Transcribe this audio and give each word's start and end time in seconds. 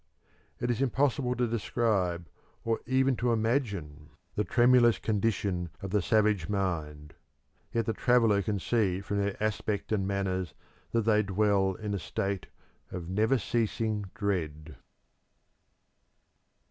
It 0.59 0.71
is 0.71 0.81
impossible 0.81 1.35
to 1.35 1.45
describe, 1.45 2.27
or 2.65 2.79
even 2.87 3.15
to 3.17 3.31
imagine, 3.31 4.09
the 4.33 4.43
tremulous 4.43 4.97
condition 4.97 5.69
of 5.79 5.91
the 5.91 6.01
savage 6.01 6.49
mind, 6.49 7.13
yet 7.71 7.85
the 7.85 7.93
traveller 7.93 8.41
can 8.41 8.57
see 8.57 8.99
from 9.01 9.19
their 9.19 9.37
aspect 9.39 9.91
and 9.91 10.07
manners 10.07 10.55
that 10.91 11.01
they 11.03 11.21
dwell 11.21 11.75
in 11.75 11.93
a 11.93 11.99
state 11.99 12.47
of 12.89 13.09
never 13.09 13.37
ceasing 13.37 14.05
dread. 14.15 14.75